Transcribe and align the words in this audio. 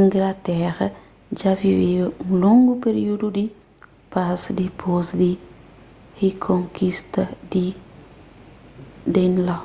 inglatera 0.00 0.86
dja 1.36 1.52
viveba 1.62 2.06
un 2.24 2.32
longu 2.44 2.72
períudu 2.84 3.26
di 3.36 3.44
pas 4.12 4.40
dipôs 4.58 5.06
di 5.20 5.30
rikonkista 6.20 7.22
di 7.52 7.64
danelaw 9.14 9.62